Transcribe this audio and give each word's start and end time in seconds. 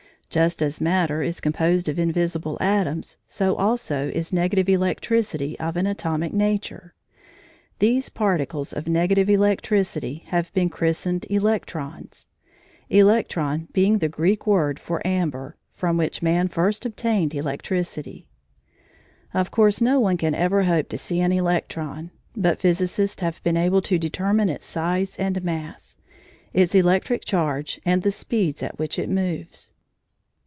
Just 0.31 0.61
as 0.61 0.79
matter 0.79 1.21
is 1.21 1.41
composed 1.41 1.89
of 1.89 1.99
invisible 1.99 2.57
atoms, 2.61 3.17
so 3.27 3.53
also 3.57 4.07
is 4.13 4.31
negative 4.31 4.69
electricity 4.69 5.59
of 5.59 5.75
an 5.75 5.85
atomic 5.85 6.31
nature. 6.31 6.93
These 7.79 8.07
particles 8.07 8.71
of 8.71 8.87
negative 8.87 9.29
electricity 9.29 10.23
have 10.27 10.49
been 10.53 10.69
christened 10.69 11.25
electrons, 11.29 12.27
electron 12.89 13.67
being 13.73 13.97
the 13.97 14.07
Greek 14.07 14.47
word 14.47 14.79
for 14.79 15.05
amber, 15.05 15.57
from 15.73 15.97
which 15.97 16.21
man 16.23 16.47
first 16.47 16.85
obtained 16.85 17.35
electricity. 17.35 18.25
Of 19.33 19.51
course 19.51 19.81
no 19.81 19.99
one 19.99 20.15
can 20.15 20.33
ever 20.33 20.63
hope 20.63 20.87
to 20.91 20.97
see 20.97 21.19
an 21.19 21.33
electron, 21.33 22.09
but 22.37 22.57
physicists 22.61 23.19
have 23.19 23.43
been 23.43 23.57
able 23.57 23.81
to 23.81 23.99
determine 23.99 24.47
its 24.47 24.63
size 24.65 25.17
and 25.19 25.43
mass, 25.43 25.97
its 26.53 26.73
electric 26.73 27.25
charge, 27.25 27.81
and 27.83 28.01
the 28.03 28.11
speeds 28.11 28.63
at 28.63 28.79
which 28.79 28.97
it 28.97 29.09
moves. 29.09 29.73